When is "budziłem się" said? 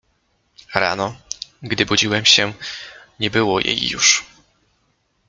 1.85-2.53